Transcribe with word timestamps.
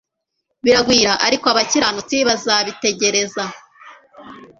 biragwira 0.63 1.11
Ariko 1.27 1.45
abakiranutsi 1.53 2.15
bazabitegereza 2.27 3.43